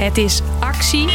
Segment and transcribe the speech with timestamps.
[0.00, 1.08] Het is actie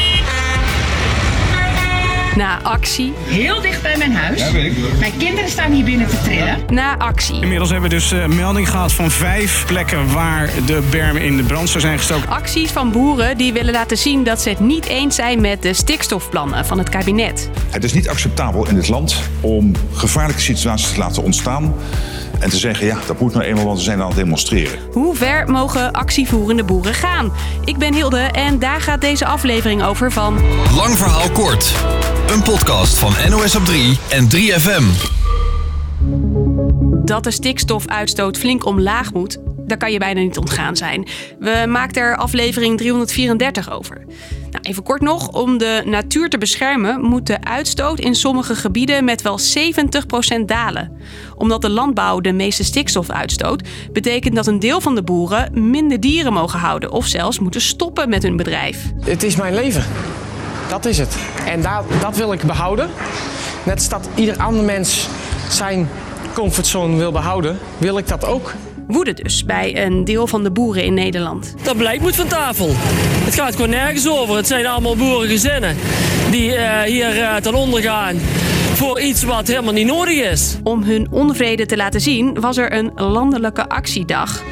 [2.35, 3.13] na actie.
[3.17, 4.51] Heel dicht bij mijn huis.
[4.99, 6.57] Mijn kinderen staan hier binnen te trillen.
[6.69, 7.41] Na actie.
[7.41, 11.43] Inmiddels hebben we dus uh, melding gehad van vijf plekken waar de bermen in de
[11.43, 12.29] brand zou zijn gestoken.
[12.29, 15.73] Acties van boeren die willen laten zien dat ze het niet eens zijn met de
[15.73, 17.49] stikstofplannen van het kabinet.
[17.69, 21.73] Het is niet acceptabel in dit land om gevaarlijke situaties te laten ontstaan.
[22.45, 24.79] En te zeggen, ja, dat moet nou eenmaal, want we zijn aan het demonstreren.
[24.91, 27.31] Hoe ver mogen actievoerende boeren gaan?
[27.63, 30.39] Ik ben Hilde en daar gaat deze aflevering over van...
[30.75, 31.73] Lang verhaal kort.
[32.27, 34.83] Een podcast van NOS op 3 en 3FM.
[37.05, 41.07] Dat de stikstofuitstoot flink omlaag moet, daar kan je bijna niet ontgaan zijn.
[41.39, 44.05] We maakten er aflevering 334 over.
[44.51, 49.05] Nou, even kort nog, om de natuur te beschermen moet de uitstoot in sommige gebieden
[49.05, 49.39] met wel
[50.39, 50.91] 70% dalen.
[51.35, 55.99] Omdat de landbouw de meeste stikstof uitstoot, betekent dat een deel van de boeren minder
[55.99, 58.91] dieren mogen houden of zelfs moeten stoppen met hun bedrijf.
[58.99, 59.83] Het is mijn leven.
[60.69, 61.17] Dat is het.
[61.45, 61.61] En
[62.01, 62.89] dat wil ik behouden.
[63.63, 65.07] Net als dat ieder ander mens
[65.49, 65.89] zijn
[66.33, 68.53] comfortzone wil behouden, wil ik dat ook.
[68.87, 71.55] Woede dus bij een deel van de boeren in Nederland.
[71.63, 72.69] Dat beleid moet van tafel.
[73.23, 74.35] Het gaat gewoon nergens over.
[74.35, 75.75] Het zijn allemaal boerengezinnen
[76.31, 78.15] die uh, hier uh, ten onder gaan
[78.75, 80.57] voor iets wat helemaal niet nodig is.
[80.63, 84.43] Om hun onvrede te laten zien was er een landelijke actiedag.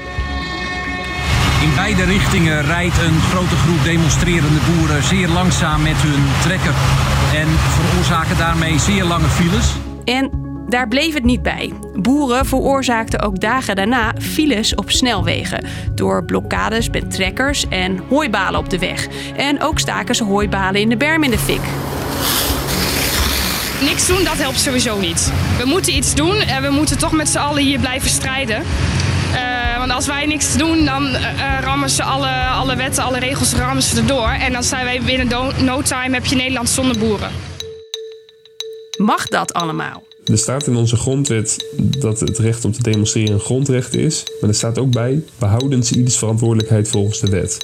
[1.61, 6.73] In beide richtingen rijdt een grote groep demonstrerende boeren zeer langzaam met hun trekker
[7.35, 9.71] en veroorzaken daarmee zeer lange files.
[10.03, 11.73] En daar bleef het niet bij.
[11.93, 15.65] Boeren veroorzaakten ook dagen daarna files op snelwegen.
[15.95, 19.07] Door blokkades met trekkers en hooibalen op de weg.
[19.35, 21.61] En ook staken ze hooibalen in de berm in de fik.
[23.81, 25.31] Niks doen, dat helpt sowieso niet.
[25.57, 28.63] We moeten iets doen en we moeten toch met z'n allen hier blijven strijden.
[29.33, 33.53] Uh, want als wij niks doen, dan uh, rammen ze alle, alle wetten, alle regels
[33.53, 34.29] rammen ze erdoor.
[34.29, 37.31] En dan zijn wij binnen no time heb je Nederland zonder boeren.
[38.97, 40.03] Mag dat allemaal?
[40.25, 44.23] Er staat in onze grondwet dat het recht om te demonstreren een grondrecht is.
[44.39, 47.57] Maar er staat ook bij, behoudens ieders verantwoordelijkheid volgens de wet.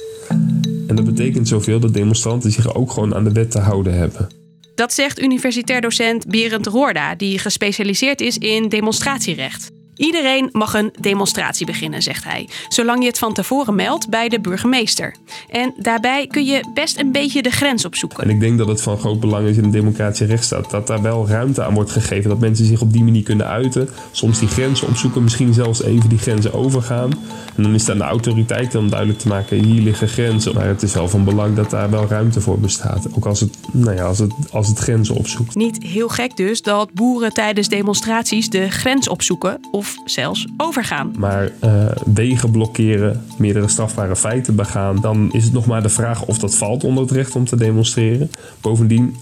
[0.86, 4.28] En dat betekent zoveel dat demonstranten zich ook gewoon aan de wet te houden hebben.
[4.74, 9.70] Dat zegt universitair docent Berend Roorda, die gespecialiseerd is in demonstratierecht.
[10.00, 14.40] Iedereen mag een demonstratie beginnen, zegt hij, zolang je het van tevoren meldt bij de
[14.40, 15.14] burgemeester.
[15.50, 18.22] En daarbij kun je best een beetje de grens opzoeken.
[18.22, 21.02] En ik denk dat het van groot belang is in een democratische rechtsstaat dat daar
[21.02, 24.48] wel ruimte aan wordt gegeven, dat mensen zich op die manier kunnen uiten, soms die
[24.48, 27.10] grenzen opzoeken, misschien zelfs even die grenzen overgaan.
[27.56, 30.54] En dan is het aan de autoriteiten om duidelijk te maken, hier liggen grenzen.
[30.54, 33.56] Maar het is wel van belang dat daar wel ruimte voor bestaat, ook als het,
[33.72, 35.54] nou ja, als het, als het grenzen opzoekt.
[35.54, 41.12] Niet heel gek dus dat boeren tijdens demonstraties de grens opzoeken of zelfs overgaan.
[41.18, 41.84] Maar uh,
[42.14, 46.54] wegen blokkeren, meerdere strafbare feiten begaan, dan is het nog maar de vraag of dat
[46.54, 48.30] valt onder het recht om te demonstreren.
[48.60, 49.16] Bovendien,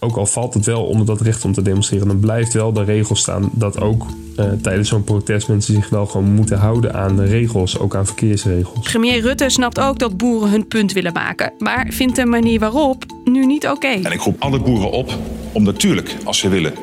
[0.00, 2.84] ook al valt het wel onder dat recht om te demonstreren, dan blijft wel de
[2.84, 4.06] regel staan dat ook
[4.38, 8.06] uh, tijdens zo'n protest mensen zich wel gewoon moeten houden aan de regels, ook aan
[8.06, 8.90] verkeersregels.
[8.90, 13.04] Premier Rutte snapt ook dat boeren hun punt willen maken, maar vindt de manier waarop
[13.24, 13.74] nu niet oké.
[13.74, 14.02] Okay.
[14.02, 15.18] En ik roep alle boeren op
[15.52, 16.74] om natuurlijk, als ze willen,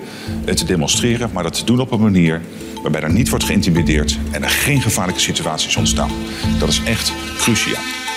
[0.45, 2.41] te demonstreren, maar dat te doen op een manier
[2.81, 6.11] waarbij er niet wordt geïntimideerd en er geen gevaarlijke situaties ontstaan.
[6.59, 8.08] Dat is echt cruciaal.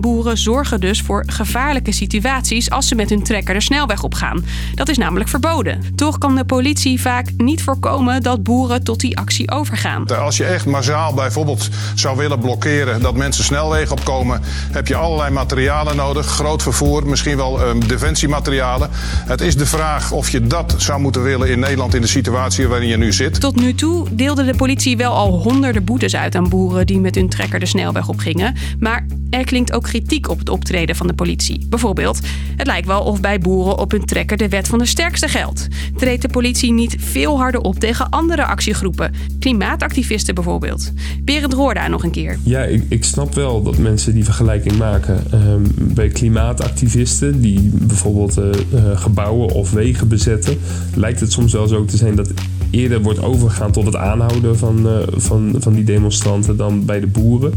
[0.00, 4.44] Boeren zorgen dus voor gevaarlijke situaties als ze met hun trekker de snelweg opgaan.
[4.74, 5.80] Dat is namelijk verboden.
[5.94, 10.06] Toch kan de politie vaak niet voorkomen dat boeren tot die actie overgaan.
[10.06, 14.40] Als je echt massaal bijvoorbeeld zou willen blokkeren dat mensen snelwegen opkomen,
[14.72, 16.26] heb je allerlei materialen nodig.
[16.26, 18.90] Groot vervoer, misschien wel um, defensiematerialen.
[19.26, 22.68] Het is de vraag of je dat zou moeten willen in Nederland in de situatie
[22.68, 23.40] waarin je nu zit.
[23.40, 27.14] Tot nu toe deelde de politie wel al honderden boetes uit aan boeren die met
[27.14, 28.54] hun trekker de snelweg opgingen.
[28.78, 31.66] Maar er klinkt ook kritiek op het optreden van de politie.
[31.68, 32.20] Bijvoorbeeld,
[32.56, 35.68] het lijkt wel of bij boeren op hun trekker de wet van de sterkste geldt.
[35.96, 39.12] Treedt de politie niet veel harder op tegen andere actiegroepen?
[39.38, 40.92] Klimaatactivisten bijvoorbeeld.
[41.22, 42.38] Berend Roorda nog een keer.
[42.42, 45.24] Ja, ik, ik snap wel dat mensen die vergelijking maken.
[45.34, 48.50] Um, bij klimaatactivisten die bijvoorbeeld uh,
[48.94, 50.58] gebouwen of wegen bezetten,
[50.94, 52.32] lijkt het soms wel zo te zijn dat
[52.70, 57.06] eerder wordt overgegaan tot het aanhouden van, uh, van, van die demonstranten dan bij de
[57.06, 57.52] boeren.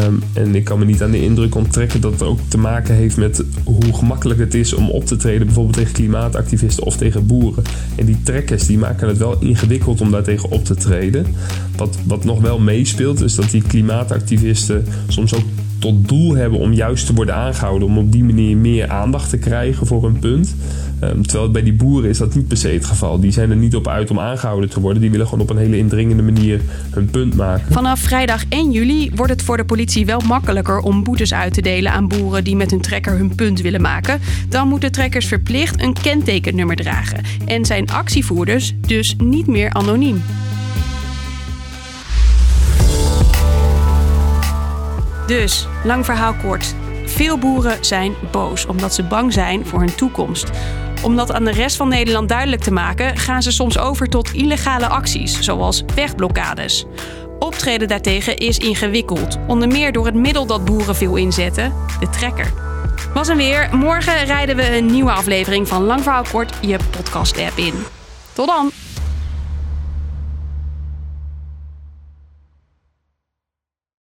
[0.00, 2.94] Um, en ik kan me niet aan de indruk onttrekken dat het ook te maken
[2.94, 7.26] heeft met hoe gemakkelijk het is om op te treden, bijvoorbeeld tegen klimaatactivisten of tegen
[7.26, 7.64] boeren.
[7.96, 11.26] En die trekkers die maken het wel ingewikkeld om daartegen op te treden.
[11.76, 15.44] Wat, wat nog wel meespeelt, is dat die klimaatactivisten soms ook
[15.84, 17.88] tot doel hebben om juist te worden aangehouden.
[17.88, 20.56] Om op die manier meer aandacht te krijgen voor hun punt.
[21.00, 23.20] Ehm, terwijl bij die boeren is dat niet per se het geval.
[23.20, 25.00] Die zijn er niet op uit om aangehouden te worden.
[25.02, 26.60] Die willen gewoon op een hele indringende manier
[26.90, 27.72] hun punt maken.
[27.72, 31.62] Vanaf vrijdag 1 juli wordt het voor de politie wel makkelijker om boetes uit te
[31.62, 34.20] delen aan boeren die met hun trekker hun punt willen maken.
[34.48, 37.20] Dan moeten trekkers verplicht een kentekennummer dragen.
[37.46, 40.22] En zijn actievoerders dus niet meer anoniem.
[45.26, 46.74] Dus, lang verhaal kort.
[47.04, 50.50] Veel boeren zijn boos omdat ze bang zijn voor hun toekomst.
[51.02, 54.32] Om dat aan de rest van Nederland duidelijk te maken, gaan ze soms over tot
[54.32, 56.84] illegale acties, zoals wegblokkades.
[57.38, 62.52] Optreden daartegen is ingewikkeld, onder meer door het middel dat boeren veel inzetten: de trekker.
[63.14, 67.56] Was en weer, morgen rijden we een nieuwe aflevering van Lang Verhaal Kort, je podcast-app
[67.56, 67.74] in.
[68.32, 68.70] Tot dan!